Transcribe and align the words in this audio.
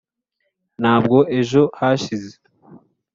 ntabwo 0.81 1.17
ejo 1.39 1.61
hashize? 1.79 2.31